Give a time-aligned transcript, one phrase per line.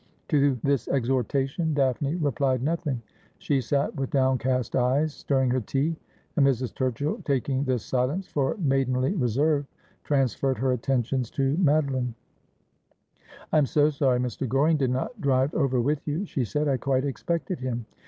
[0.29, 3.03] To this exhortation Daphne replied nothing.
[3.37, 5.95] She sat with downcast eyes, stirring her tea;
[6.35, 6.73] and Mrs.
[6.73, 9.67] Turchill, taking this silence for maidenly reserve,
[10.03, 12.15] transferred her attentions to Madoline.'
[13.53, 14.47] I am so sorry Mr.
[14.49, 17.85] Goring did not drive over with you,' she said.' I quite expected him.'